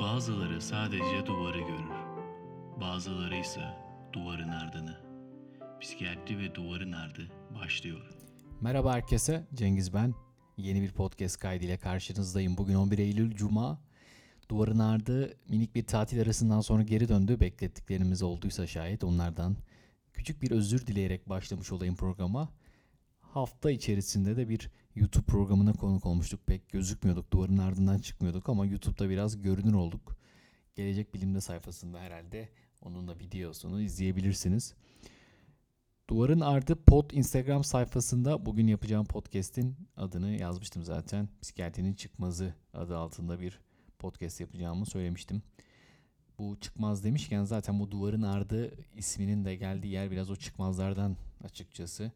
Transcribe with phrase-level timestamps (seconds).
[0.00, 1.94] Bazıları sadece duvarı görür.
[2.80, 3.60] Bazıları ise
[4.12, 5.00] duvarın ardını.
[5.80, 8.10] Psikiyatri ve duvarın ardı başlıyor.
[8.60, 10.14] Merhaba herkese, Cengiz ben.
[10.56, 12.56] Yeni bir podcast kaydıyla karşınızdayım.
[12.56, 13.80] Bugün 11 Eylül Cuma.
[14.48, 17.40] Duvarın ardı minik bir tatil arasından sonra geri döndü.
[17.40, 19.56] Beklettiklerimiz olduysa şayet onlardan
[20.12, 22.48] küçük bir özür dileyerek başlamış olayım programa.
[23.20, 26.46] Hafta içerisinde de bir YouTube programına konuk olmuştuk.
[26.46, 30.16] Pek gözükmüyorduk, duvarın ardından çıkmıyorduk ama YouTube'da biraz görünür olduk.
[30.74, 32.48] Gelecek Bilimde sayfasında herhalde
[32.82, 34.74] onun da videosunu izleyebilirsiniz.
[36.10, 41.28] Duvarın Ardı Pod Instagram sayfasında bugün yapacağım podcast'in adını yazmıştım zaten.
[41.42, 43.60] Psikiyatrinin Çıkmazı adı altında bir
[43.98, 45.42] podcast yapacağımı söylemiştim.
[46.38, 52.12] Bu çıkmaz demişken zaten bu Duvarın Ardı isminin de geldiği yer biraz o çıkmazlardan açıkçası.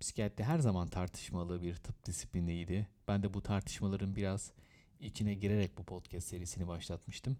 [0.00, 2.88] Psikiyatri her zaman tartışmalı bir tıp disipliniydi.
[3.08, 4.52] Ben de bu tartışmaların biraz
[5.00, 7.36] içine girerek bu podcast serisini başlatmıştım.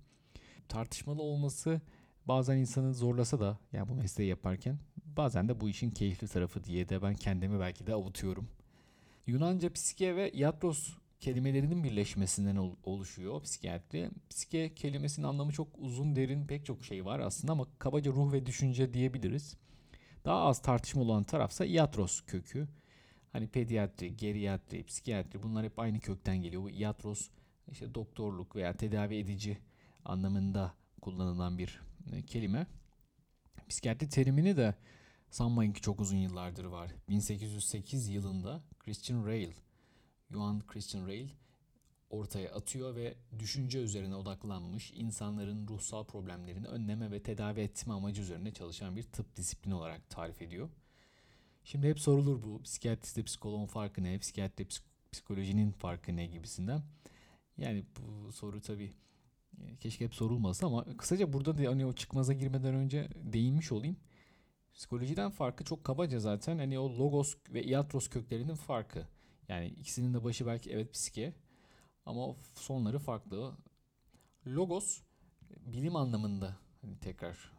[0.68, 1.80] Tartışmalı olması
[2.28, 4.78] bazen insanı zorlasa da yani bu mesleği yaparken
[5.16, 8.48] bazen de bu işin keyifli tarafı diye de ben kendimi belki de avutuyorum.
[9.26, 14.10] Yunanca psike ve iatros kelimelerinin birleşmesinden oluşuyor psikiyatri.
[14.30, 18.46] Psike kelimesinin anlamı çok uzun derin pek çok şey var aslında ama kabaca ruh ve
[18.46, 19.56] düşünce diyebiliriz.
[20.24, 22.68] Daha az tartışma olan tarafsa iatros kökü.
[23.32, 26.62] Hani pediatri, geriatri, psikiyatri bunlar hep aynı kökten geliyor.
[26.62, 27.28] Bu iatros
[27.70, 29.58] işte doktorluk veya tedavi edici
[30.04, 31.80] anlamında kullanılan bir
[32.12, 32.66] e, kelime.
[33.68, 34.74] Psikiyatri terimini de
[35.30, 36.90] sanmayın ki çok uzun yıllardır var.
[37.08, 39.54] 1808 yılında Christian Rale,
[40.30, 41.28] Johann Christian Rale
[42.10, 48.52] ortaya atıyor ve düşünce üzerine odaklanmış insanların ruhsal problemlerini önleme ve tedavi etme amacı üzerine
[48.52, 50.68] çalışan bir tıp disiplini olarak tarif ediyor.
[51.64, 54.66] Şimdi hep sorulur bu psikiyatristle psikoloğun farkı ne, psikiyatri
[55.12, 56.82] psikolojinin farkı ne gibisinden.
[57.58, 58.92] Yani bu soru tabii
[59.60, 63.96] e, keşke hep sorulmasa ama kısaca burada da hani o çıkmaza girmeden önce değinmiş olayım.
[64.74, 69.06] Psikolojiden farkı çok kabaca zaten hani o logos ve iatros köklerinin farkı.
[69.48, 71.34] Yani ikisinin de başı belki evet psike
[72.08, 73.52] ama sonları farklı.
[74.46, 75.00] Logos
[75.66, 77.52] bilim anlamında hani tekrar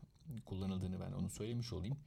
[0.45, 1.97] kullanıldığını ben onu söylemiş olayım.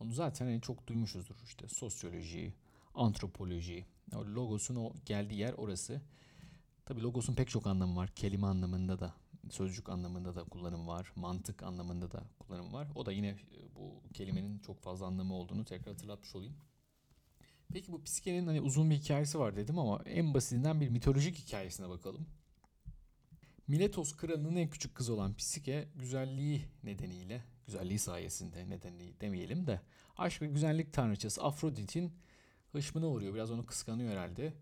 [0.00, 2.54] Onu zaten hani çok duymuşuzdur işte sosyoloji,
[2.94, 3.86] antropoloji.
[4.14, 6.02] O logosun o geldiği yer orası.
[6.86, 8.08] Tabi logosun pek çok anlamı var.
[8.08, 9.14] Kelime anlamında da,
[9.50, 11.12] sözcük anlamında da kullanım var.
[11.16, 12.88] Mantık anlamında da kullanım var.
[12.94, 16.54] O da yine e, bu kelimenin çok fazla anlamı olduğunu tekrar hatırlatmış olayım.
[17.72, 21.88] Peki bu psikenin hani uzun bir hikayesi var dedim ama en basitinden bir mitolojik hikayesine
[21.88, 22.26] bakalım.
[23.68, 29.80] Miletos kralının en küçük kızı olan Psike güzelliği nedeniyle, güzelliği sayesinde nedeni demeyelim de
[30.16, 32.12] aşk ve güzellik tanrıçası Afrodit'in
[32.72, 33.34] hışmına uğruyor.
[33.34, 34.52] Biraz onu kıskanıyor herhalde.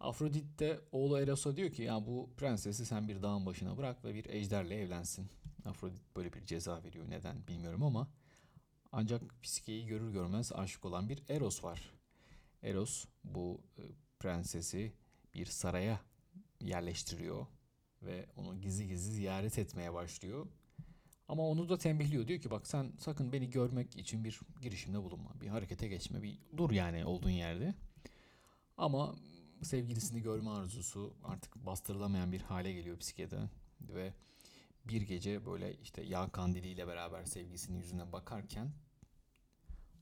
[0.00, 4.14] Afrodit de oğlu Eros'a diyor ki ya bu prensesi sen bir dağın başına bırak ve
[4.14, 5.26] bir ejderle evlensin.
[5.64, 7.04] Afrodit böyle bir ceza veriyor.
[7.10, 8.08] Neden bilmiyorum ama
[8.92, 11.95] ancak Psike'yi görür görmez aşık olan bir Eros var.
[12.66, 13.82] Eros bu e,
[14.20, 14.92] prensesi
[15.34, 16.00] bir saraya
[16.60, 17.46] yerleştiriyor
[18.02, 20.46] ve onu gizli gizli ziyaret etmeye başlıyor.
[21.28, 22.28] Ama onu da tembihliyor.
[22.28, 25.40] Diyor ki bak sen sakın beni görmek için bir girişimde bulunma.
[25.40, 26.22] Bir harekete geçme.
[26.22, 27.74] Bir dur yani olduğun yerde.
[28.76, 29.16] Ama
[29.62, 33.40] sevgilisini görme arzusu artık bastırılamayan bir hale geliyor psikede.
[33.80, 34.12] Ve
[34.84, 38.70] bir gece böyle işte yağ kandiliyle beraber sevgilisinin yüzüne bakarken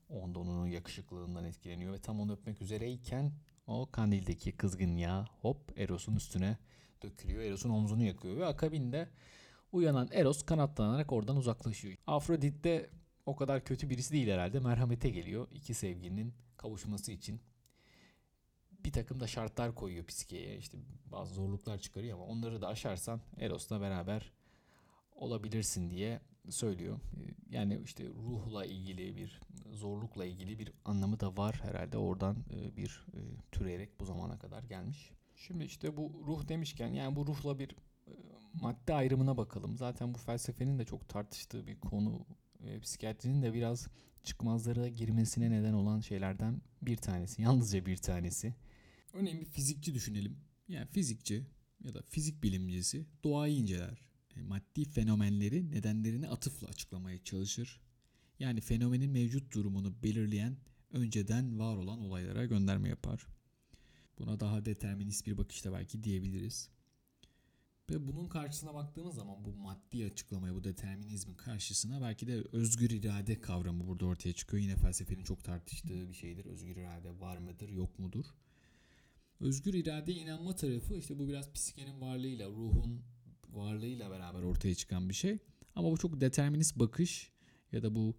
[0.09, 3.31] Onda onun yakışıklılığından etkileniyor ve tam onu öpmek üzereyken
[3.67, 6.57] o kandildeki kızgın yağ hop Eros'un üstüne
[7.03, 7.43] dökülüyor.
[7.43, 9.09] Eros'un omzunu yakıyor ve akabinde
[9.71, 11.97] uyanan Eros kanatlanarak oradan uzaklaşıyor.
[12.07, 12.89] Afrodit de
[13.25, 14.59] o kadar kötü birisi değil herhalde.
[14.59, 15.47] Merhamete geliyor.
[15.51, 17.41] İki sevgilinin kavuşması için
[18.71, 20.57] bir takım da şartlar koyuyor psikeye.
[20.57, 24.31] İşte bazı zorluklar çıkarıyor ama onları da aşarsan Eros'la beraber
[25.15, 26.99] olabilirsin diye söylüyor.
[27.17, 29.41] Ee, yani işte ruhla ilgili bir
[29.71, 33.19] zorlukla ilgili bir anlamı da var herhalde oradan e, bir e,
[33.51, 35.11] türeyerek bu zamana kadar gelmiş.
[35.35, 37.69] Şimdi işte bu ruh demişken yani bu ruhla bir
[38.07, 38.13] e,
[38.61, 39.77] madde ayrımına bakalım.
[39.77, 42.25] Zaten bu felsefenin de çok tartıştığı bir konu.
[42.81, 43.87] Psikiyatrinin de biraz
[44.23, 47.41] çıkmazlara girmesine neden olan şeylerden bir tanesi.
[47.41, 48.55] Yalnızca bir tanesi.
[49.13, 50.37] Örneğin bir fizikçi düşünelim.
[50.67, 51.45] Yani fizikçi
[51.83, 54.05] ya da fizik bilimcisi doğayı inceler
[54.41, 57.81] maddi fenomenleri nedenlerini atıfla açıklamaya çalışır.
[58.39, 60.57] Yani fenomenin mevcut durumunu belirleyen
[60.91, 63.27] önceden var olan olaylara gönderme yapar.
[64.19, 66.69] Buna daha determinist bir bakışta belki diyebiliriz.
[67.89, 73.41] Ve bunun karşısına baktığımız zaman bu maddi açıklamaya, bu determinizmin karşısına belki de özgür irade
[73.41, 74.63] kavramı burada ortaya çıkıyor.
[74.63, 76.45] Yine felsefenin çok tartıştığı bir şeydir.
[76.45, 78.25] Özgür irade var mıdır, yok mudur?
[79.39, 83.03] Özgür iradeye inanma tarafı işte bu biraz psikenin varlığıyla, ruhun
[83.55, 85.37] varlığıyla beraber ortaya çıkan bir şey.
[85.75, 87.31] Ama bu çok determinist bakış
[87.71, 88.15] ya da bu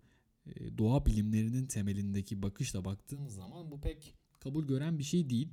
[0.47, 5.49] e, doğa bilimlerinin temelindeki bakışla baktığımız zaman bu pek kabul gören bir şey değil.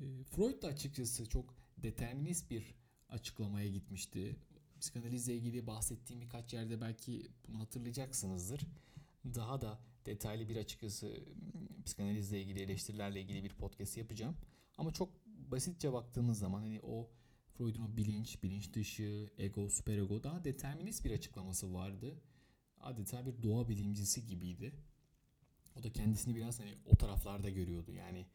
[0.00, 2.74] E, Freud da açıkçası çok determinist bir
[3.08, 4.36] açıklamaya gitmişti.
[4.80, 8.60] Psikanalizle ilgili bahsettiğim birkaç yerde belki bunu hatırlayacaksınızdır.
[9.24, 14.36] Daha da detaylı bir açıkçası m, psikanalizle ilgili eleştirilerle ilgili bir podcast yapacağım.
[14.78, 17.10] Ama çok basitçe baktığımız zaman hani o
[17.58, 22.20] Freud'un o bilinç, bilinç dışı, ego, süperego daha determinist bir açıklaması vardı.
[22.80, 24.72] Adeta bir doğa bilimcisi gibiydi.
[25.76, 27.92] O da kendisini biraz hani o taraflarda görüyordu.
[27.92, 28.26] Yani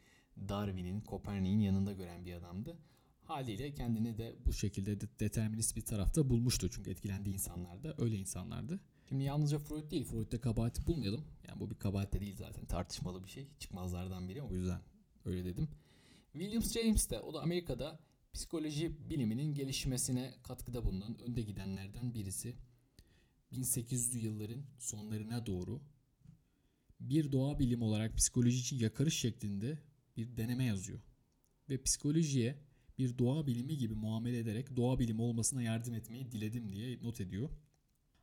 [0.50, 2.78] Darwin'in, Kopernik'in yanında gören bir adamdı.
[3.24, 6.70] Haliyle kendini de bu şekilde de determinist bir tarafta bulmuştu.
[6.70, 8.80] Çünkü etkilendiği insanlar da öyle insanlardı.
[9.10, 11.26] Şimdi yalnızca Freud değil, Freud'da kabahati bulmayalım.
[11.48, 13.48] Yani bu bir kabahat de değil zaten tartışmalı bir şey.
[13.60, 14.82] Çıkmazlardan biri o yüzden
[15.26, 15.68] öyle dedim.
[16.34, 18.00] William James de o da Amerika'da
[18.34, 22.56] psikoloji biliminin gelişmesine katkıda bulunan önde gidenlerden birisi.
[23.54, 25.82] 1800'lü yılların sonlarına doğru
[27.00, 29.80] bir doğa bilim olarak psikoloji için yakarış şeklinde
[30.18, 31.00] bir deneme yazıyor.
[31.70, 32.62] Ve psikolojiye
[32.98, 37.50] bir doğa bilimi gibi muamele ederek doğa bilimi olmasına yardım etmeyi diledim diye not ediyor.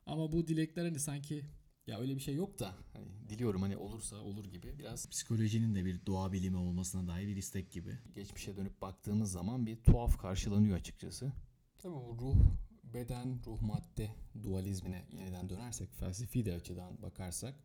[0.05, 1.45] Ama bu dilekler hani sanki
[1.89, 5.85] ya öyle bir şey yok da hani diliyorum hani olursa olur gibi biraz psikolojinin de
[5.85, 7.97] bir doğa bilimi olmasına dair bir istek gibi.
[8.15, 11.31] Geçmişe dönüp baktığımız zaman bir tuhaf karşılanıyor açıkçası.
[11.79, 12.35] Tabii bu ruh,
[12.83, 14.09] beden, ruh madde
[14.43, 17.55] dualizmine yeniden dönersek felsefi de açıdan bakarsak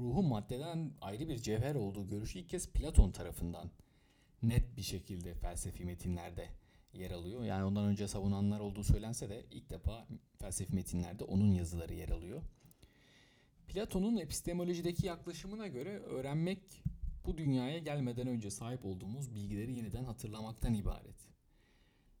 [0.00, 3.70] ruhun maddeden ayrı bir cevher olduğu görüşü ilk kez Platon tarafından
[4.42, 6.48] net bir şekilde felsefi metinlerde
[6.92, 7.44] yer alıyor.
[7.44, 10.06] Yani ondan önce savunanlar olduğu söylense de ilk defa
[10.38, 12.42] felsefi metinlerde onun yazıları yer alıyor.
[13.74, 16.82] Platon'un epistemolojideki yaklaşımına göre öğrenmek
[17.26, 21.28] bu dünyaya gelmeden önce sahip olduğumuz bilgileri yeniden hatırlamaktan ibaret.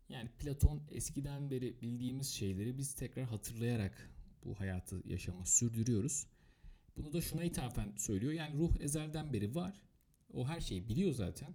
[0.08, 4.10] Yani Platon eskiden beri bildiğimiz şeyleri biz tekrar hatırlayarak
[4.44, 6.26] bu hayatı yaşama sürdürüyoruz.
[6.96, 8.32] Bunu da şuna ithafen söylüyor.
[8.32, 9.82] Yani ruh ezelden beri var.
[10.32, 11.54] O her şeyi biliyor zaten.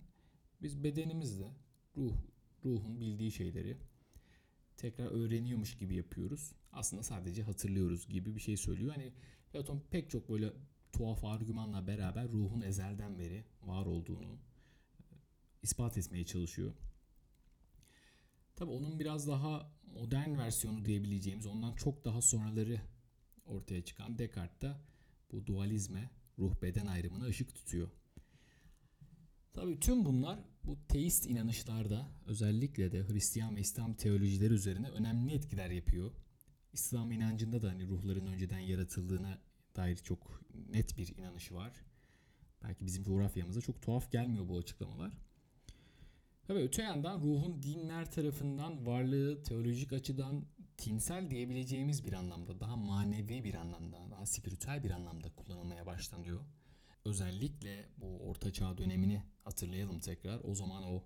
[0.61, 1.53] Biz bedenimizle
[1.97, 2.15] ruh
[2.65, 3.77] ruhun bildiği şeyleri
[4.77, 6.51] tekrar öğreniyormuş gibi yapıyoruz.
[6.71, 8.93] Aslında sadece hatırlıyoruz gibi bir şey söylüyor.
[8.95, 9.13] Hani
[9.51, 10.53] Platon pek çok böyle
[10.91, 14.37] tuhaf argümanla beraber ruhun ezelden beri var olduğunu
[15.61, 16.73] ispat etmeye çalışıyor.
[18.55, 22.81] Tabi onun biraz daha modern versiyonu diyebileceğimiz ondan çok daha sonraları
[23.45, 24.81] ortaya çıkan Descartes da
[25.31, 26.09] bu dualizme,
[26.39, 27.89] ruh beden ayrımına ışık tutuyor.
[29.53, 35.69] Tabii tüm bunlar bu teist inanışlarda özellikle de Hristiyan ve İslam teolojileri üzerine önemli etkiler
[35.69, 36.11] yapıyor.
[36.73, 39.37] İslam inancında da hani ruhların önceden yaratıldığına
[39.75, 41.73] dair çok net bir inanışı var.
[42.63, 45.17] Belki bizim coğrafyamıza çok tuhaf gelmiyor bu açıklamalar.
[46.47, 50.45] Tabii öte yandan ruhun dinler tarafından varlığı teolojik açıdan
[50.77, 56.39] tinsel diyebileceğimiz bir anlamda, daha manevi bir anlamda, daha spiritüel bir anlamda kullanılmaya başlanıyor.
[57.05, 60.39] Özellikle bu Orta Çağ dönemini hatırlayalım tekrar.
[60.43, 61.03] O zaman o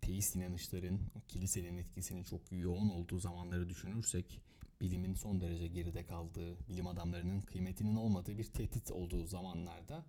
[0.00, 4.40] teist inanışların, o kilisenin etkisinin çok yoğun olduğu zamanları düşünürsek,
[4.82, 10.06] bilimin son derece geride kaldığı, bilim adamlarının kıymetinin olmadığı bir tehdit olduğu zamanlarda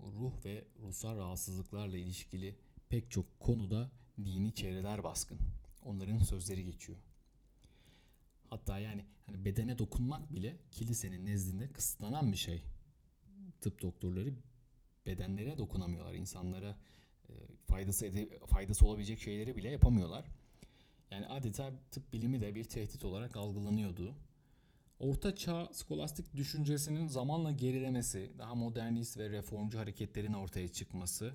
[0.00, 2.58] ruh ve ruhsal rahatsızlıklarla ilişkili
[2.88, 3.90] pek çok konuda
[4.24, 5.38] dini çevreler baskın.
[5.84, 6.98] Onların sözleri geçiyor.
[8.50, 12.62] Hatta yani hani bedene dokunmak bile kilisenin nezdinde kısıtlanan bir şey.
[13.60, 14.34] Tıp doktorları
[15.06, 16.14] bedenlere dokunamıyorlar.
[16.14, 16.78] insanlara
[17.28, 17.32] e,
[17.66, 20.24] faydası ede- faydası olabilecek şeyleri bile yapamıyorlar.
[21.10, 24.14] Yani adeta tıp bilimi de bir tehdit olarak algılanıyordu.
[25.00, 31.34] Orta çağ skolastik düşüncesinin zamanla gerilemesi, daha modernist ve reformcu hareketlerin ortaya çıkması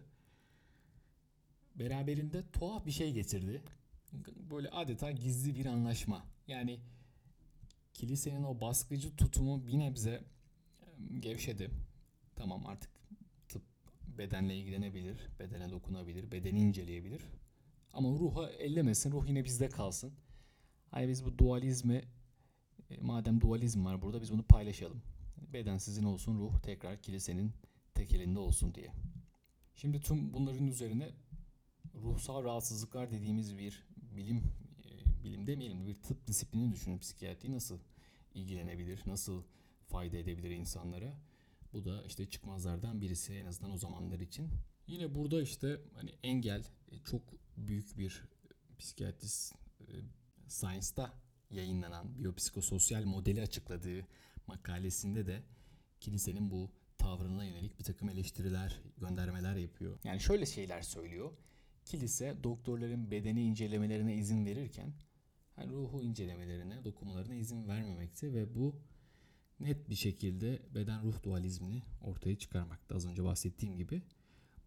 [1.75, 3.62] beraberinde tuhaf bir şey getirdi.
[4.51, 6.25] Böyle adeta gizli bir anlaşma.
[6.48, 6.80] Yani
[7.94, 10.24] kilisenin o baskıcı tutumu bir nebze
[11.20, 11.70] gevşedi.
[12.36, 12.92] Tamam artık
[13.50, 13.63] tıp
[14.08, 17.22] bedenle ilgilenebilir, bedene dokunabilir, bedeni inceleyebilir.
[17.93, 20.13] Ama ruha ellemesin, ruh yine bizde kalsın.
[20.91, 22.01] Hani biz bu dualizmi,
[22.89, 25.01] e, madem dualizm var burada biz bunu paylaşalım.
[25.53, 27.51] Beden sizin olsun, ruh tekrar kilisenin
[27.93, 28.91] tek elinde olsun diye.
[29.75, 31.12] Şimdi tüm bunların üzerine
[31.95, 34.38] ruhsal rahatsızlıklar dediğimiz bir bilim
[34.85, 37.79] e, bilim demeyelim bir tıp disiplini düşünün psikiyatri nasıl
[38.33, 39.43] ilgilenebilir, nasıl
[39.85, 41.13] fayda edebilir insanlara.
[41.73, 44.50] Bu da işte çıkmazlardan birisi en azından o zamanlar için.
[44.88, 47.21] Yine burada işte hani engel e, çok
[47.67, 48.24] büyük bir
[48.79, 49.93] psikiyatrist e,
[50.48, 51.13] Science'da
[51.50, 54.08] yayınlanan biyopsikososyal modeli açıkladığı
[54.48, 55.43] makalesinde de
[56.00, 60.00] kilisenin bu tavrına yönelik bir takım eleştiriler, göndermeler yapıyor.
[60.03, 61.32] Yani şöyle şeyler söylüyor.
[61.86, 64.93] Kilise doktorların bedeni incelemelerine izin verirken
[65.58, 68.75] yani ruhu incelemelerine, dokumalarına izin vermemekte ve bu
[69.60, 74.01] net bir şekilde beden ruh dualizmini ortaya çıkarmakta az önce bahsettiğim gibi.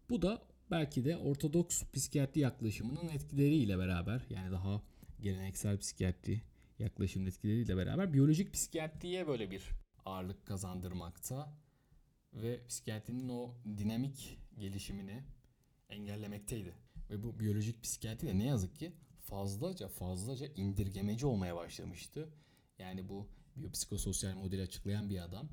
[0.09, 4.81] Bu da belki de ortodoks psikiyatri yaklaşımının etkileriyle beraber yani daha
[5.21, 6.41] geleneksel psikiyatri
[6.79, 9.63] yaklaşımın etkileriyle beraber biyolojik psikiyatriye böyle bir
[10.05, 11.53] ağırlık kazandırmakta
[12.33, 15.23] ve psikiyatrinin o dinamik gelişimini
[15.89, 16.73] engellemekteydi.
[17.09, 22.29] Ve bu biyolojik psikiyatri de ne yazık ki fazlaca fazlaca indirgemeci olmaya başlamıştı.
[22.79, 25.49] Yani bu biyopsikososyal modeli açıklayan bir adam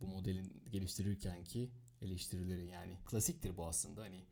[0.00, 1.70] bu modelin geliştirirken ki
[2.04, 4.26] eleştirileri yani klasiktir bu aslında hani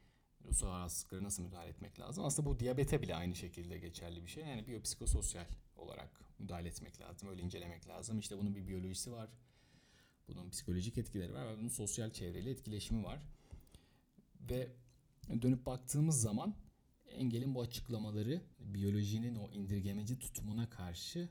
[0.45, 2.25] ruhsal rahatsızlıklara nasıl müdahale etmek lazım.
[2.25, 4.45] Aslında bu diyabete bile aynı şekilde geçerli bir şey.
[4.45, 7.29] Yani biyopsikososyal olarak müdahale etmek lazım.
[7.29, 8.19] Öyle incelemek lazım.
[8.19, 9.31] İşte bunun bir biyolojisi var.
[10.29, 13.23] Bunun psikolojik etkileri var ve bunun sosyal çevreyle etkileşimi var.
[14.41, 14.73] Ve
[15.43, 16.55] dönüp baktığımız zaman
[17.07, 21.29] Engel'in bu açıklamaları biyolojinin o indirgemeci tutumuna karşı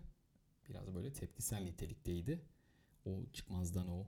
[0.70, 2.42] biraz böyle tepkisel nitelikteydi.
[3.06, 4.08] O çıkmazdan o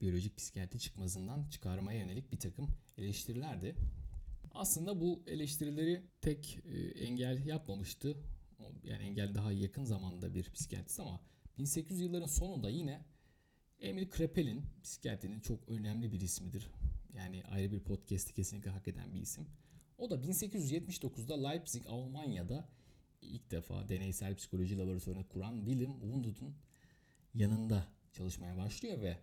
[0.00, 3.76] biyolojik psikiyatri çıkmazından çıkarmaya yönelik bir takım eleştirilerdi.
[4.54, 8.16] Aslında bu eleştirileri tek e, engel yapmamıştı.
[8.84, 11.20] Yani engel daha yakın zamanda bir psikiyatrist ama
[11.58, 13.04] 1800 yılların sonunda yine
[13.80, 16.70] Emil Krepel'in psikiyatrinin çok önemli bir ismidir.
[17.14, 19.46] Yani ayrı bir podcast'i kesinlikle hak eden bir isim.
[19.98, 22.68] O da 1879'da Leipzig, Almanya'da
[23.22, 26.54] ilk defa deneysel psikoloji laboratuvarını kuran Wilhelm Wundt'un
[27.34, 29.18] yanında çalışmaya başlıyor ve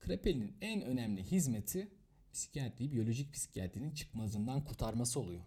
[0.00, 1.88] Krepel'in en önemli hizmeti
[2.32, 5.42] psikiyatri, biyolojik psikiyatrinin çıkmazından kurtarması oluyor.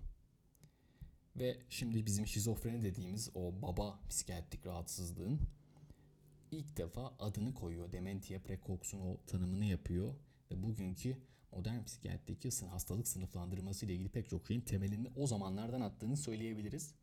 [1.36, 5.40] Ve şimdi bizim şizofreni dediğimiz o baba psikiyatrik rahatsızlığın
[6.52, 7.92] ilk defa adını koyuyor.
[7.92, 10.16] Dementia precox'un o tanımını yapıyor
[10.52, 11.18] ve bugünkü
[11.52, 16.96] modern psikiyatrideki hastalık sınıflandırması ile ilgili pek çok şeyin temelini o zamanlardan attığını söyleyebiliriz.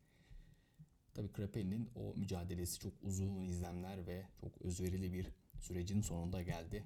[1.13, 5.27] Tabii Krapel'in o mücadelesi çok uzun izlemler ve çok özverili bir
[5.59, 6.83] sürecin sonunda geldi.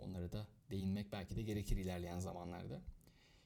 [0.00, 2.80] Onlara da değinmek belki de gerekir ilerleyen zamanlarda.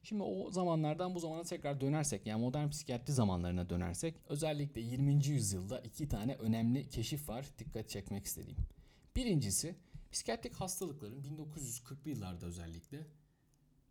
[0.02, 5.26] Şimdi o zamanlardan bu zamana tekrar dönersek yani modern psikiyatri zamanlarına dönersek özellikle 20.
[5.26, 8.58] yüzyılda iki tane önemli keşif var dikkat çekmek istediğim.
[9.16, 9.74] Birincisi
[10.12, 13.06] psikiyatrik hastalıkların 1940'lı yıllarda özellikle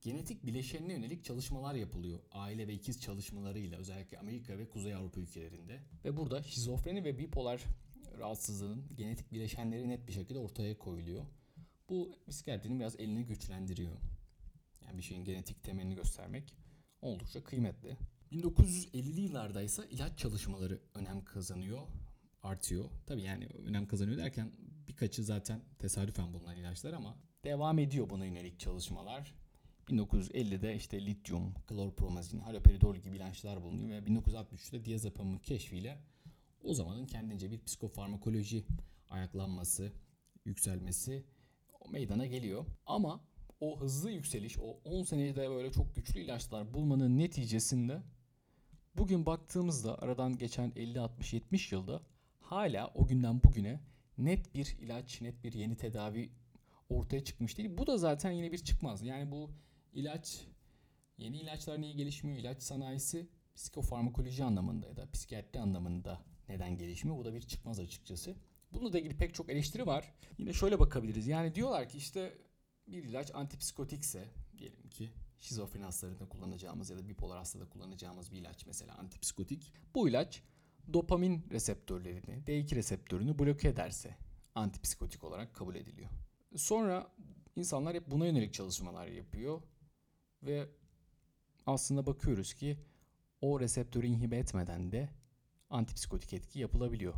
[0.02, 2.20] genetik bileşenine yönelik çalışmalar yapılıyor.
[2.32, 5.80] Aile ve ikiz çalışmalarıyla özellikle Amerika ve Kuzey Avrupa ülkelerinde.
[6.06, 7.62] Ve burada şizofreni ve bipolar
[8.20, 11.26] rahatsızlığın genetik bileşenleri net bir şekilde ortaya koyuluyor.
[11.94, 13.98] Bu psikiyatrinin biraz elini güçlendiriyor.
[14.86, 16.56] Yani bir şeyin genetik temelini göstermek
[17.02, 17.98] oldukça kıymetli.
[18.32, 21.82] 1950'li yıllarda ise ilaç çalışmaları önem kazanıyor,
[22.44, 22.86] artıyor.
[23.06, 24.52] Tabii yani önem kazanıyor derken
[24.88, 29.36] birkaçı zaten tesadüfen bulunan ilaçlar ama devam ediyor buna yönelik çalışmalar.
[29.88, 35.98] 1950'de işte lityum, klorpromazin, haloperidol gibi ilaçlar bulunuyor ve 1963'te diazepamın keşfiyle
[36.64, 38.66] o zamanın kendince bir psikofarmakoloji
[39.10, 39.92] ayaklanması,
[40.46, 41.24] yükselmesi
[41.92, 42.66] meydana geliyor.
[42.86, 43.24] Ama
[43.60, 48.02] o hızlı yükseliş, o 10 senede böyle çok güçlü ilaçlar bulmanın neticesinde
[48.96, 52.02] bugün baktığımızda aradan geçen 50, 60, 70 yılda
[52.40, 53.80] hala o günden bugüne
[54.18, 56.30] net bir ilaç, net bir yeni tedavi
[56.90, 57.78] ortaya çıkmış değil.
[57.78, 59.04] Bu da zaten yine bir çıkmaz.
[59.04, 59.52] Yani bu
[59.94, 60.42] ilaç,
[61.18, 62.38] yeni ilaçlar niye gelişmiyor?
[62.38, 67.18] İlaç sanayisi psikofarmakoloji anlamında ya da psikiyatri anlamında neden gelişmiyor?
[67.18, 68.36] Bu da bir çıkmaz açıkçası.
[68.74, 70.14] Bununla da ilgili pek çok eleştiri var.
[70.38, 71.28] Yine şöyle bakabiliriz.
[71.28, 72.38] Yani diyorlar ki işte
[72.88, 78.66] bir ilaç antipsikotikse diyelim ki şizofren hastalarında kullanacağımız ya da bipolar hastada kullanacağımız bir ilaç
[78.66, 79.74] mesela antipsikotik.
[79.96, 80.44] Bu ilaç
[80.94, 84.18] dopamin reseptörlerini, D2 reseptörünü bloke ederse
[84.56, 86.10] antipsikotik olarak kabul ediliyor.
[86.56, 87.12] Sonra
[87.56, 89.62] insanlar hep buna yönelik çalışmalar yapıyor
[90.44, 90.70] ve
[91.66, 92.78] aslında bakıyoruz ki
[93.42, 95.10] o reseptörü inhibe etmeden de
[95.70, 97.14] antipsikotik etki yapılabiliyor.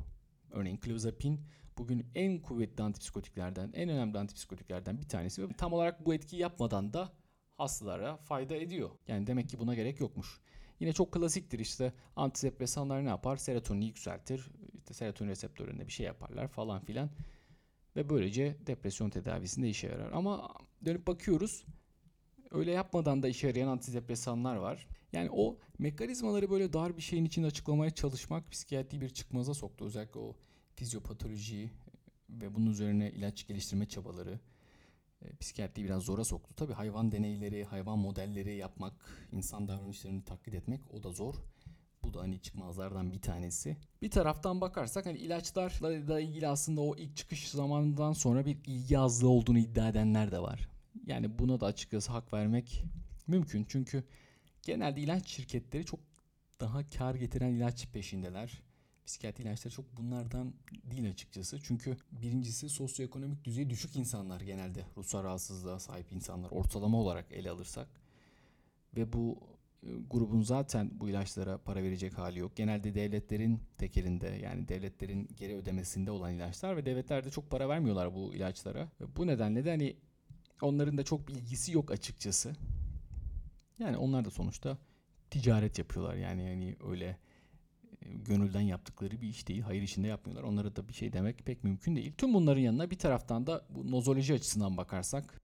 [0.52, 1.42] Örneğin clozapin
[1.78, 6.94] bugün en kuvvetli antipsikotiklerden, en önemli antipsikotiklerden bir tanesi ve tam olarak bu etkiyi yapmadan
[6.94, 7.14] da
[7.58, 8.90] hastalara fayda ediyor.
[9.08, 10.42] Yani demek ki buna gerek yokmuş.
[10.80, 13.38] Yine çok klasiktir işte antidepresanlar ne yapar?
[13.38, 14.52] Serotonini yükseltir.
[14.78, 17.10] İşte serotonin reseptöründe bir şey yaparlar falan filan.
[17.96, 20.12] Ve böylece depresyon tedavisinde işe yarar.
[20.12, 20.52] Ama
[20.86, 21.66] dönüp bakıyoruz
[22.56, 24.88] öyle yapmadan da işe yarayan antidepresanlar var.
[25.14, 29.86] Yani o mekanizmaları böyle dar bir şeyin içinde açıklamaya çalışmak psikiyatri bir çıkmaza soktu.
[29.86, 30.36] Özellikle o
[30.76, 31.72] fizyopatoloji
[32.30, 34.40] ve bunun üzerine ilaç geliştirme çabaları
[35.22, 36.56] e, psikiyatriyi biraz zora soktu.
[36.56, 38.94] Tabii hayvan deneyleri, hayvan modelleri yapmak,
[39.32, 41.36] insan davranışlarını taklit etmek o da zor.
[42.04, 43.78] Bu da hani çıkmazlardan bir tanesi.
[44.02, 49.00] Bir taraftan bakarsak hani ilaçlarla da ilgili aslında o ilk çıkış zamanından sonra bir ilgi
[49.00, 50.75] azlığı olduğunu iddia edenler de var.
[51.06, 52.84] Yani buna da açıkçası hak vermek
[53.28, 53.66] mümkün.
[53.70, 54.04] Çünkü
[54.62, 56.00] genelde ilaç şirketleri çok
[56.60, 58.62] daha kar getiren ilaç peşindeler.
[59.06, 61.60] Psikiyatri ilaçları çok bunlardan değil açıkçası.
[61.64, 67.88] Çünkü birincisi sosyoekonomik düzeyi düşük insanlar genelde ruhsal rahatsızlığa sahip insanlar ortalama olarak ele alırsak.
[68.96, 69.40] Ve bu
[69.84, 72.56] e, grubun zaten bu ilaçlara para verecek hali yok.
[72.56, 78.16] Genelde devletlerin tekelinde yani devletlerin geri ödemesinde olan ilaçlar ve devletler de çok para vermiyorlar
[78.16, 78.88] bu ilaçlara.
[79.18, 79.96] Bu nedenle de hani
[80.62, 82.56] onların da çok bir ilgisi yok açıkçası.
[83.80, 84.78] Yani onlar da sonuçta
[85.30, 86.16] ticaret yapıyorlar.
[86.16, 87.18] Yani yani öyle
[88.02, 89.62] e, gönülden yaptıkları bir iş değil.
[89.62, 90.44] Hayır içinde yapmıyorlar.
[90.44, 92.14] Onlara da bir şey demek pek mümkün değil.
[92.18, 95.42] Tüm bunların yanına bir taraftan da bu nozoloji açısından bakarsak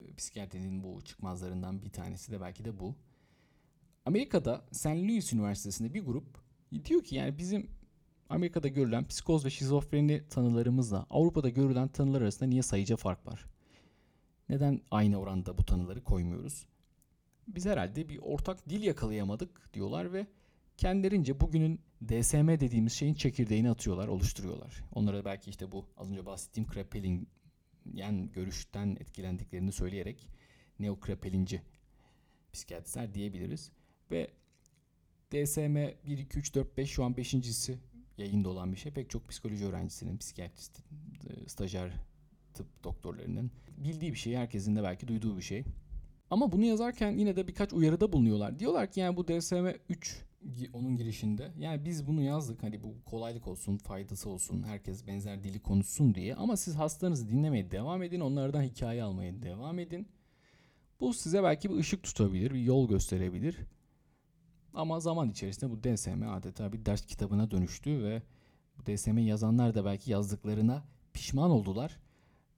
[0.00, 2.94] e, psikiyatrinin bu çıkmazlarından bir tanesi de belki de bu.
[4.04, 4.86] Amerika'da St.
[4.86, 6.26] Louis Üniversitesi'nde bir grup
[6.84, 7.70] diyor ki yani bizim
[8.30, 13.46] Amerika'da görülen psikoz ve şizofreni tanılarımızla Avrupa'da görülen tanılar arasında niye sayıca fark var?
[14.48, 16.66] Neden aynı oranda bu tanıları koymuyoruz?
[17.48, 20.26] Biz herhalde bir ortak dil yakalayamadık diyorlar ve
[20.76, 24.82] kendilerince bugünün DSM dediğimiz şeyin çekirdeğini atıyorlar, oluşturuyorlar.
[24.94, 27.28] Onlara belki işte bu az önce bahsettiğim Krapelin
[27.94, 30.28] yani görüşten etkilendiklerini söyleyerek
[30.78, 31.62] neokrepelinci
[32.52, 33.70] psikiyatristler diyebiliriz.
[34.10, 34.30] Ve
[35.32, 37.78] DSM 1, 2, 3, 4, 5 şu an beşincisi
[38.18, 38.92] yayında olan bir şey.
[38.92, 40.78] Pek çok psikoloji öğrencisinin, psikiyatrist,
[41.30, 41.92] e, stajyer
[42.54, 44.36] tıp doktorlarının bildiği bir şey.
[44.36, 45.64] Herkesin de belki duyduğu bir şey.
[46.30, 48.58] Ama bunu yazarken yine de birkaç uyarıda bulunuyorlar.
[48.58, 50.26] Diyorlar ki yani bu DSM 3
[50.72, 51.52] onun girişinde.
[51.58, 56.34] Yani biz bunu yazdık hani bu kolaylık olsun, faydası olsun, herkes benzer dili konuşsun diye.
[56.34, 60.08] Ama siz hastanızı dinlemeye devam edin, onlardan hikaye almaya devam edin.
[61.00, 63.56] Bu size belki bir ışık tutabilir, bir yol gösterebilir.
[64.76, 68.22] Ama zaman içerisinde bu DSM adeta bir ders kitabına dönüştü ve
[68.78, 71.98] bu DSM yazanlar da belki yazdıklarına pişman oldular.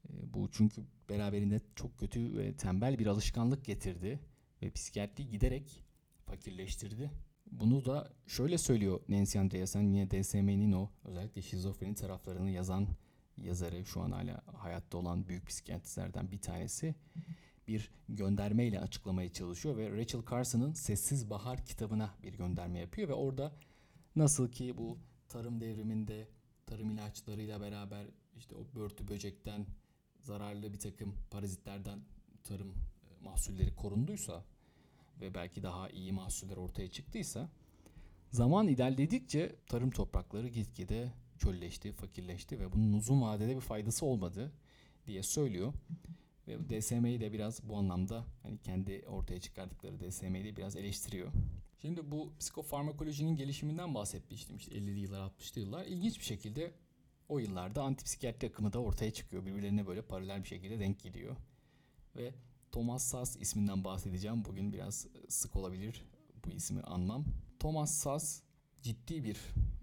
[0.09, 4.21] E, bu çünkü beraberinde çok kötü ve tembel bir alışkanlık getirdi
[4.63, 5.85] ve psikiyatri giderek
[6.27, 7.11] fakirleştirdi.
[7.53, 12.89] Bunu da şöyle söylüyor Nancy Andreasen yine DSM'nin o özellikle şizofreni taraflarını yazan
[13.37, 16.95] yazarı şu an hala hayatta olan büyük psikiyatristlerden bir tanesi
[17.69, 23.53] bir göndermeyle açıklamaya çalışıyor ve Rachel Carson'ın Sessiz Bahar kitabına bir gönderme yapıyor ve orada
[24.17, 26.29] nasıl ki bu tarım devriminde
[26.67, 29.67] tarım ilaçlarıyla beraber işte o börtü böcekten
[30.21, 32.01] zararlı bir takım parazitlerden
[32.45, 34.45] tarım e, mahsulleri korunduysa
[35.21, 37.51] ve belki daha iyi mahsuller ortaya çıktıysa
[38.31, 44.53] zaman ilerledikçe tarım toprakları gitgide çölleşti, fakirleşti ve bunun uzun vadede bir faydası olmadı
[45.07, 45.73] diye söylüyor.
[46.49, 51.33] Ve DSM'yi de biraz bu anlamda hani kendi ortaya çıkardıkları DSM'yi de biraz eleştiriyor.
[51.83, 55.87] Şimdi bu psikofarmakolojinin gelişiminden bahsetmiştim işte 50'li yıllar 60'lı yıllar.
[55.87, 56.73] İlginç bir şekilde
[57.29, 59.47] o yıllarda antipsikiyatri akımı da ortaya çıkıyor.
[59.47, 61.37] Birbirlerine böyle paralel bir şekilde denk geliyor.
[62.17, 62.35] Ve
[62.73, 64.45] Thomas Sass isminden bahsedeceğim.
[64.45, 66.05] Bugün biraz sık olabilir
[66.45, 67.25] bu ismi anmam.
[67.59, 68.43] Thomas Sass
[68.83, 69.37] ciddi bir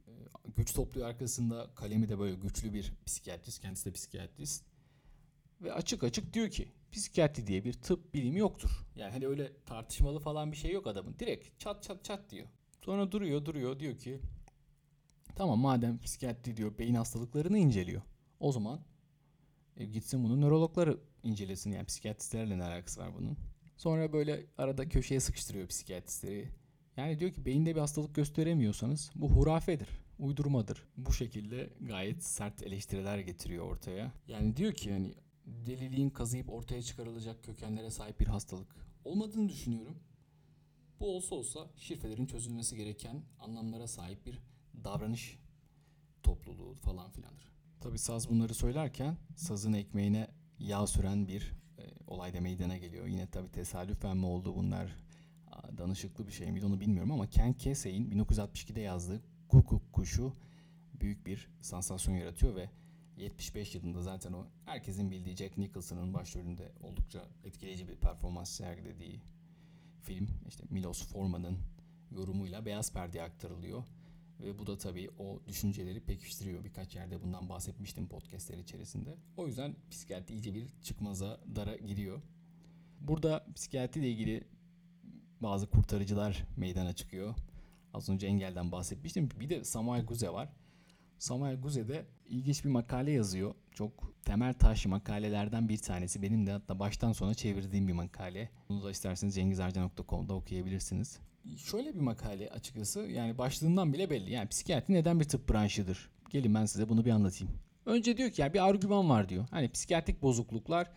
[0.07, 0.11] e,
[0.55, 1.69] güç topluyor arkasında.
[1.75, 3.61] Kalemi de böyle güçlü bir psikiyatrist.
[3.61, 4.74] Kendisi de psikiyatrist.
[5.61, 8.69] Ve açık açık diyor ki psikiyatri diye bir tıp bilimi yoktur.
[8.95, 11.15] Yani hani öyle tartışmalı falan bir şey yok adamın.
[11.19, 12.47] Direkt çat çat çat diyor.
[12.81, 14.19] Sonra duruyor duruyor diyor ki
[15.35, 18.01] tamam madem psikiyatri diyor beyin hastalıklarını inceliyor.
[18.39, 18.79] O zaman
[19.77, 23.37] e, gitsin bunu nörologları incelesin yani psikiyatristlerle ne alakası var bunun.
[23.77, 26.49] Sonra böyle arada köşeye sıkıştırıyor psikiyatristleri.
[26.97, 29.89] Yani diyor ki beyinde bir hastalık gösteremiyorsanız bu hurafedir,
[30.19, 30.83] uydurmadır.
[30.97, 34.11] Bu şekilde gayet sert eleştiriler getiriyor ortaya.
[34.27, 35.13] Yani diyor ki hani
[35.45, 38.67] deliliğin kazıyıp ortaya çıkarılacak kökenlere sahip bir hastalık
[39.05, 39.95] olmadığını düşünüyorum.
[40.99, 44.39] Bu olsa olsa şifrelerin çözülmesi gereken anlamlara sahip bir
[44.83, 45.39] davranış
[46.23, 47.51] topluluğu falan filandır.
[47.81, 50.27] Tabi saz bunları söylerken sazın ekmeğine
[50.59, 53.07] yağ süren bir e, olay da meydana geliyor.
[53.07, 55.05] Yine tabi tesadüfen mi oldu bunlar
[55.77, 60.33] danışıklı bir şey miydi onu bilmiyorum ama Ken Kesey'in 1962'de yazdığı Kukuk Kuşu
[60.93, 62.69] büyük bir sansasyon yaratıyor ve
[63.17, 69.21] 75 yılında zaten o herkesin bildiği Jack Nicholson'ın başrolünde oldukça etkileyici bir performans sergilediği
[70.01, 71.57] film işte Milos Forman'ın
[72.11, 73.83] yorumuyla beyaz perdeye aktarılıyor.
[74.39, 76.63] Ve bu da tabii o düşünceleri pekiştiriyor.
[76.63, 79.15] Birkaç yerde bundan bahsetmiştim podcastler içerisinde.
[79.37, 82.21] O yüzden psikiyatri iyice bir çıkmaza dara giriyor.
[83.01, 84.43] Burada psikiyatri ile ilgili
[85.41, 87.35] bazı kurtarıcılar meydana çıkıyor.
[87.93, 89.29] Az önce engelden bahsetmiştim.
[89.39, 90.49] Bir de Samuel Guze var.
[91.17, 93.53] Samuel Guze de ilginç bir makale yazıyor.
[93.71, 96.21] Çok temel taş makalelerden bir tanesi.
[96.21, 98.49] Benim de hatta baştan sona çevirdiğim bir makale.
[98.69, 101.19] Bunu da isterseniz cengizarca.com'da okuyabilirsiniz.
[101.57, 104.31] Şöyle bir makale açıkçası yani başlığından bile belli.
[104.31, 106.09] Yani psikiyatri neden bir tıp branşıdır?
[106.29, 107.53] Gelin ben size bunu bir anlatayım.
[107.85, 109.45] Önce diyor ki yani bir argüman var diyor.
[109.51, 110.91] Hani psikiyatrik bozukluklar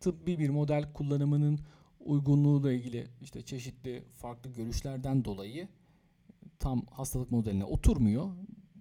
[0.00, 1.60] tıbbi bir model kullanımının
[2.00, 5.68] uygunluğuyla ilgili işte çeşitli farklı görüşlerden dolayı
[6.58, 8.30] tam hastalık modeline oturmuyor.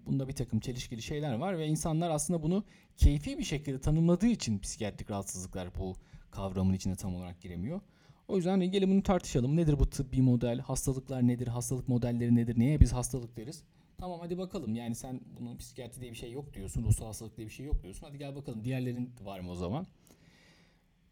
[0.05, 2.63] Bunda bir takım çelişkili şeyler var ve insanlar aslında bunu
[2.97, 5.95] keyfi bir şekilde tanımladığı için psikiyatrik rahatsızlıklar bu
[6.31, 7.81] kavramın içine tam olarak giremiyor.
[8.27, 9.55] O yüzden gelin bunu tartışalım.
[9.55, 10.59] Nedir bu tıbbi model?
[10.59, 11.47] Hastalıklar nedir?
[11.47, 12.59] Hastalık modelleri nedir?
[12.59, 13.63] Neye biz hastalık deriz?
[13.97, 14.75] Tamam hadi bakalım.
[14.75, 16.83] Yani sen bunun psikiyatri diye bir şey yok diyorsun.
[16.83, 18.07] Ruhsal hastalık diye bir şey yok diyorsun.
[18.07, 18.63] Hadi gel bakalım.
[18.63, 19.87] Diğerlerin var mı o zaman?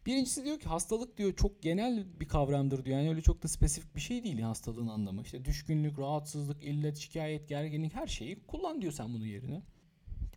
[0.06, 2.98] Birincisi diyor ki hastalık diyor çok genel bir kavramdır diyor.
[2.98, 5.22] Yani öyle çok da spesifik bir şey değil hastalığın anlamı.
[5.22, 9.62] İşte düşkünlük, rahatsızlık, illet, şikayet, gerginlik her şeyi kullan diyor sen bunu yerine.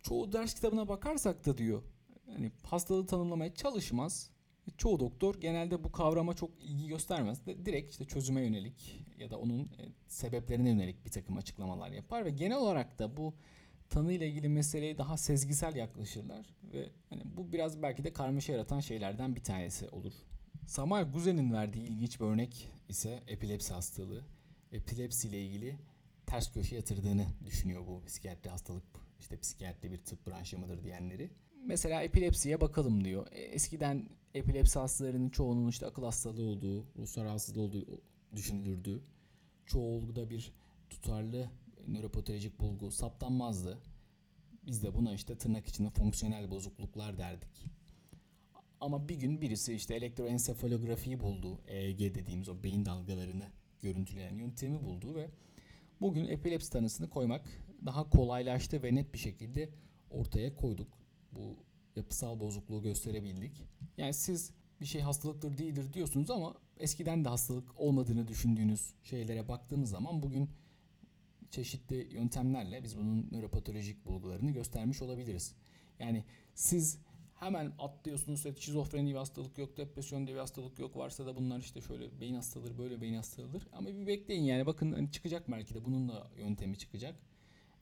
[0.02, 1.82] Çoğu ders kitabına bakarsak da diyor
[2.26, 4.30] hani hastalığı tanımlamaya çalışmaz.
[4.76, 7.46] Çoğu doktor genelde bu kavrama çok ilgi göstermez.
[7.46, 12.30] Direkt işte çözüme yönelik ya da onun e, sebeplerine yönelik bir takım açıklamalar yapar ve
[12.30, 13.34] genel olarak da bu
[13.90, 18.80] tanı ile ilgili meseleye daha sezgisel yaklaşırlar ve hani bu biraz belki de karmaşa yaratan
[18.80, 20.12] şeylerden bir tanesi olur.
[20.66, 24.24] Samuel Guzen'in verdiği ilginç bir örnek ise epilepsi hastalığı.
[24.72, 25.76] Epilepsi ile ilgili
[26.26, 28.84] ters köşe yatırdığını düşünüyor bu psikiyatri hastalık
[29.20, 31.30] işte psikiyatri bir tıp branşı mıdır diyenleri.
[31.64, 33.26] Mesela epilepsiye bakalım diyor.
[33.32, 37.84] E, eskiden epilepsi hastalarının çoğunun işte akıl hastalığı olduğu, ruhsal rahatsızlığı olduğu
[38.36, 39.02] düşünülürdü.
[39.66, 40.52] Çoğu da bir
[40.90, 41.50] tutarlı
[41.92, 43.78] nöropatolojik bulgu saptanmazdı.
[44.66, 47.66] Biz de buna işte tırnak içinde fonksiyonel bozukluklar derdik.
[48.80, 51.60] Ama bir gün birisi işte elektroensefalografiyi buldu.
[51.66, 53.46] EEG dediğimiz o beyin dalgalarını
[53.80, 55.30] görüntüleyen yöntemi buldu ve
[56.00, 57.48] bugün epilepsi tanısını koymak
[57.86, 59.70] daha kolaylaştı ve net bir şekilde
[60.10, 60.98] ortaya koyduk.
[61.32, 61.56] Bu
[61.96, 63.64] yapısal bozukluğu gösterebildik.
[63.96, 69.90] Yani siz bir şey hastalıktır değildir diyorsunuz ama eskiden de hastalık olmadığını düşündüğünüz şeylere baktığımız
[69.90, 70.50] zaman bugün
[71.50, 75.54] çeşitli yöntemlerle biz bunun nöropatolojik bulgularını göstermiş olabiliriz.
[75.98, 76.98] Yani siz
[77.34, 80.96] hemen atlıyorsunuz şizofreni bir hastalık yok, depresyon diye bir hastalık yok.
[80.96, 83.68] Varsa da bunlar işte şöyle beyin hastalığıdır, böyle beyin hastalığıdır.
[83.72, 87.14] Ama bir bekleyin yani bakın hani çıkacak belki de bunun da yöntemi çıkacak.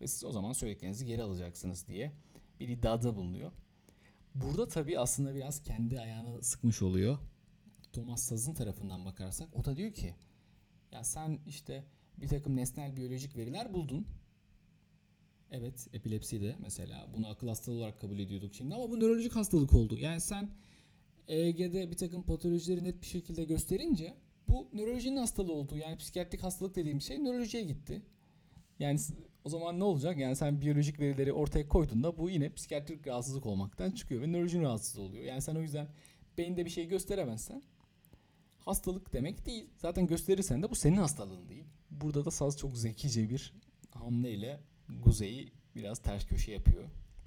[0.00, 2.12] Ve siz o zaman söylediklerinizi geri alacaksınız diye
[2.60, 3.52] bir iddiada bulunuyor.
[4.34, 7.18] Burada tabii aslında biraz kendi ayağını sıkmış oluyor.
[7.92, 10.14] Thomas Saz'ın tarafından bakarsak o da diyor ki
[10.92, 11.84] ya sen işte
[12.20, 14.06] bir takım nesnel biyolojik veriler buldun.
[15.50, 19.72] Evet epilepsi de mesela bunu akıl hastalığı olarak kabul ediyorduk şimdi ama bu nörolojik hastalık
[19.72, 19.96] oldu.
[19.98, 20.50] Yani sen
[21.28, 24.14] EEG'de bir takım patolojileri net bir şekilde gösterince
[24.48, 25.76] bu nörolojinin hastalığı oldu.
[25.76, 28.02] Yani psikiyatrik hastalık dediğim şey nörolojiye gitti.
[28.78, 28.98] Yani
[29.44, 30.18] o zaman ne olacak?
[30.18, 35.02] Yani sen biyolojik verileri ortaya koyduğunda bu yine psikiyatrik rahatsızlık olmaktan çıkıyor ve nörolojinin rahatsızlığı
[35.02, 35.24] oluyor.
[35.24, 35.88] Yani sen o yüzden
[36.38, 37.62] beyinde bir şey gösteremezsen
[38.58, 39.70] hastalık demek değil.
[39.76, 41.64] Zaten gösterirsen de bu senin hastalığın değil.
[41.90, 43.54] Burada da Saz çok zekice bir
[43.90, 44.60] hamleyle
[45.04, 46.84] Guzey'i biraz ters köşe yapıyor.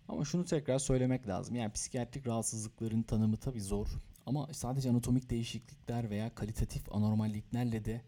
[0.08, 1.56] Ama şunu tekrar söylemek lazım.
[1.56, 3.88] Yani psikiyatrik rahatsızlıkların tanımı tabii zor.
[4.26, 8.02] Ama sadece anatomik değişiklikler veya kalitatif anormalliklerle de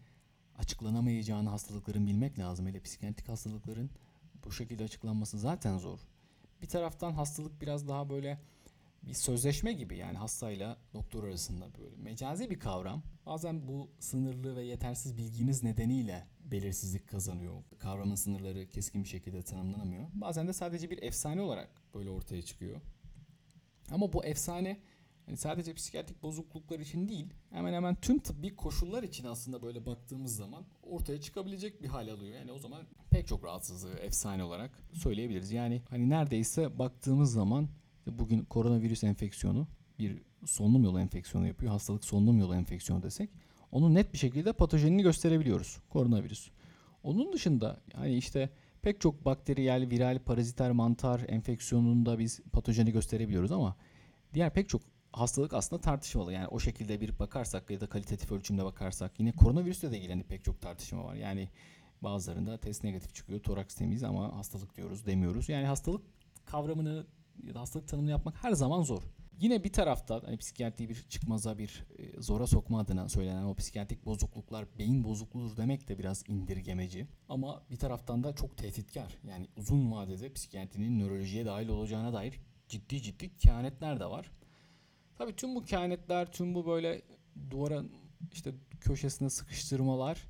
[0.58, 2.66] açıklanamayacağını hastalıkların bilmek lazım.
[2.66, 3.90] Hele psikiyatrik hastalıkların
[4.44, 5.98] bu şekilde açıklanması zaten zor.
[6.62, 8.40] Bir taraftan hastalık biraz daha böyle
[9.02, 13.02] bir sözleşme gibi yani hastayla doktor arasında böyle mecazi bir kavram.
[13.26, 17.62] Bazen bu sınırlı ve yetersiz bilginiz nedeniyle belirsizlik kazanıyor.
[17.78, 20.08] Kavramın sınırları keskin bir şekilde tanımlanamıyor.
[20.14, 22.80] Bazen de sadece bir efsane olarak böyle ortaya çıkıyor.
[23.90, 24.80] Ama bu efsane
[25.26, 30.36] yani sadece psikiyatrik bozukluklar için değil, hemen hemen tüm tıbbi koşullar için aslında böyle baktığımız
[30.36, 32.34] zaman ortaya çıkabilecek bir hal alıyor.
[32.38, 35.52] Yani o zaman pek çok rahatsızlığı efsane olarak söyleyebiliriz.
[35.52, 37.68] Yani hani neredeyse baktığımız zaman
[38.06, 41.72] bugün koronavirüs enfeksiyonu bir solunum yolu enfeksiyonu yapıyor.
[41.72, 43.30] Hastalık solunum yolu enfeksiyonu desek
[43.72, 46.50] onun net bir şekilde patojenini gösterebiliyoruz koronavirüs.
[47.02, 48.50] Onun dışında yani işte
[48.82, 53.76] pek çok bakteriyel, viral, paraziter, mantar enfeksiyonunda biz patojeni gösterebiliyoruz ama
[54.34, 54.82] diğer pek çok
[55.12, 56.32] hastalık aslında tartışmalı.
[56.32, 60.44] Yani o şekilde bir bakarsak ya da kalitatif ölçümde bakarsak yine koronavirüsle de ilgili pek
[60.44, 61.14] çok tartışma var.
[61.14, 61.48] Yani
[62.02, 65.48] bazılarında test negatif çıkıyor, toraks temiz ama hastalık diyoruz demiyoruz.
[65.48, 66.02] Yani hastalık
[66.44, 67.06] kavramını
[67.46, 69.02] ya da hastalık tanımını yapmak her zaman zor.
[69.40, 74.06] Yine bir tarafta hani psikiyatri bir çıkmaza bir e, zora sokma adına söylenen o psikiyatrik
[74.06, 77.06] bozukluklar beyin bozukluğudur demek de biraz indirgemeci.
[77.28, 79.18] Ama bir taraftan da çok tehditkar.
[79.28, 84.30] Yani uzun vadede psikiyatrinin nörolojiye dahil olacağına dair ciddi ciddi kehanetler de var.
[85.18, 87.02] Tabii tüm bu kehanetler, tüm bu böyle
[87.50, 87.82] duvara
[88.32, 90.28] işte köşesine sıkıştırmalar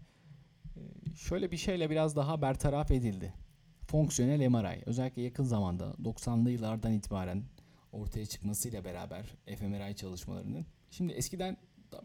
[0.76, 0.80] e,
[1.14, 3.34] şöyle bir şeyle biraz daha bertaraf edildi.
[3.86, 7.44] Fonksiyonel MRI özellikle yakın zamanda 90'lı yıllardan itibaren
[7.92, 9.26] ortaya çıkmasıyla beraber
[9.56, 10.66] fMRI çalışmalarının.
[10.90, 11.56] Şimdi eskiden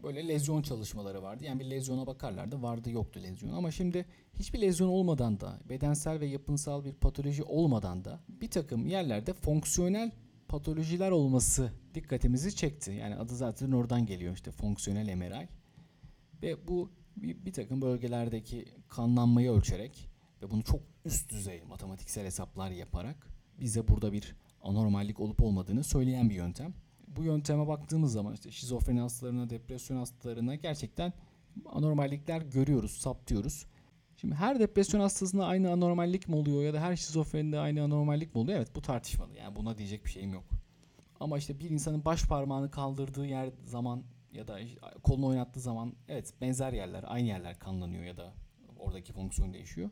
[0.02, 1.44] böyle lezyon çalışmaları vardı.
[1.44, 2.62] Yani bir lezyona bakarlardı.
[2.62, 3.52] Vardı yoktu lezyon.
[3.52, 8.86] Ama şimdi hiçbir lezyon olmadan da bedensel ve yapınsal bir patoloji olmadan da bir takım
[8.86, 10.10] yerlerde fonksiyonel
[10.48, 12.92] patolojiler olması dikkatimizi çekti.
[12.92, 15.48] Yani adı zaten oradan geliyor işte fonksiyonel MRI.
[16.42, 20.08] Ve bu bir, bir takım bölgelerdeki kanlanmayı ölçerek
[20.42, 23.28] ve bunu çok üst düzey matematiksel hesaplar yaparak
[23.60, 26.74] bize burada bir anormallik olup olmadığını söyleyen bir yöntem.
[27.06, 31.12] Bu yönteme baktığımız zaman işte şizofreni hastalarına, depresyon hastalarına gerçekten
[31.66, 33.66] anormallikler görüyoruz, saptıyoruz.
[34.16, 38.40] Şimdi her depresyon hastasında aynı anormallik mi oluyor ya da her şizofrenide aynı anormallik mi
[38.40, 38.58] oluyor?
[38.58, 39.36] Evet bu tartışmalı.
[39.36, 40.44] Yani buna diyecek bir şeyim yok.
[41.20, 44.58] Ama işte bir insanın baş parmağını kaldırdığı yer zaman ya da
[45.02, 48.32] kolunu oynattığı zaman evet benzer yerler, aynı yerler kanlanıyor ya da
[48.78, 49.90] oradaki fonksiyon değişiyor.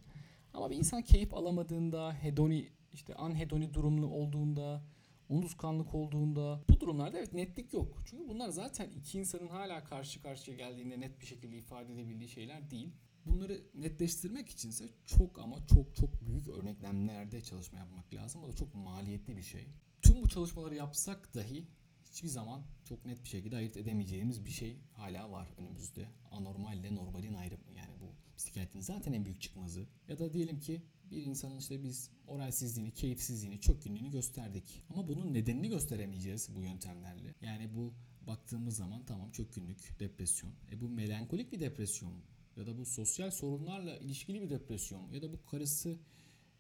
[0.55, 4.85] Ama bir insan keyif alamadığında, hedoni işte anhedoni durumlu olduğunda,
[5.29, 7.99] unutkanlık olduğunda bu durumlarda evet netlik yok.
[8.07, 12.71] Çünkü bunlar zaten iki insanın hala karşı karşıya geldiğinde net bir şekilde ifade edebildiği şeyler
[12.71, 12.93] değil.
[13.27, 18.45] Bunları netleştirmek içinse çok ama çok çok büyük örneklemlerde çalışma yapmak lazım.
[18.45, 19.69] O da çok maliyetli bir şey.
[20.03, 21.67] Tüm bu çalışmaları yapsak dahi
[22.05, 26.09] hiçbir zaman çok net bir şekilde ayırt edemeyeceğimiz bir şey hala var önümüzde.
[26.31, 27.73] Anormal ile normalin ayrımı.
[27.77, 29.87] Yani bu psikiyatrinin zaten en büyük çıkmazı.
[30.09, 34.85] Ya da diyelim ki bir insanın işte biz oralsizliğini, keyifsizliğini, çökkünlüğünü gösterdik.
[34.91, 37.35] Ama bunun nedenini gösteremeyeceğiz bu yöntemlerle.
[37.41, 37.95] Yani bu
[38.27, 40.53] baktığımız zaman tamam çökkünlük, depresyon.
[40.73, 42.23] E bu melankolik bir depresyon mu?
[42.57, 45.15] Ya da bu sosyal sorunlarla ilişkili bir depresyon mu?
[45.15, 45.99] Ya da bu karısı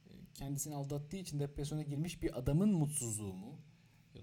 [0.07, 3.61] e, kendisini aldattığı için depresyona girmiş bir adamın mutsuzluğu mu?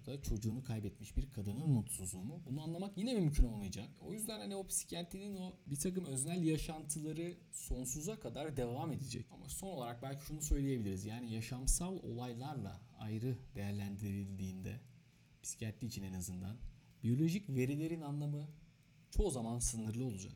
[0.07, 2.41] Ya da çocuğunu kaybetmiş bir kadının mutsuzluğu mu?
[2.45, 3.89] Bunu anlamak yine mümkün olmayacak.
[3.99, 9.25] O yüzden hani o psikiyatrinin o bir takım öznel yaşantıları sonsuza kadar devam edecek.
[9.31, 11.05] Ama son olarak belki şunu söyleyebiliriz.
[11.05, 14.79] Yani yaşamsal olaylarla ayrı değerlendirildiğinde
[15.43, 16.57] psikiyatri için en azından
[17.03, 18.47] biyolojik verilerin anlamı
[19.09, 20.35] çoğu zaman sınırlı olacak.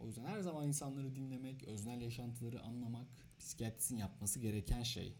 [0.00, 3.06] O yüzden her zaman insanları dinlemek, öznel yaşantıları anlamak
[3.38, 5.16] psikiyatristin yapması gereken şey.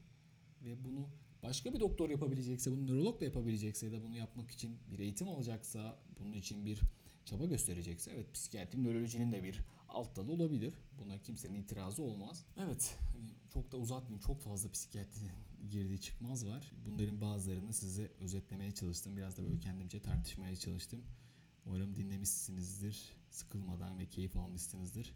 [0.63, 1.09] Ve bunu
[1.43, 5.29] başka bir doktor yapabilecekse, bunu nörolog da yapabilecekse ya da bunu yapmak için bir eğitim
[5.29, 6.81] alacaksa, bunun için bir
[7.25, 10.75] çaba gösterecekse evet psikiyatri nörolojinin de bir alt dalı olabilir.
[10.99, 12.45] Buna kimsenin itirazı olmaz.
[12.59, 15.31] Evet hani çok da uzatmayayım çok fazla psikiyatri
[15.71, 16.73] girdiği çıkmaz var.
[16.87, 19.17] Bunların bazılarını size özetlemeye çalıştım.
[19.17, 21.03] Biraz da böyle kendimce tartışmaya çalıştım.
[21.67, 23.13] Umarım dinlemişsinizdir.
[23.31, 25.15] Sıkılmadan ve keyif almışsınızdır.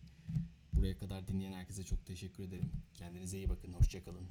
[0.72, 2.70] Buraya kadar dinleyen herkese çok teşekkür ederim.
[2.94, 3.72] Kendinize iyi bakın.
[3.72, 4.26] Hoşçakalın.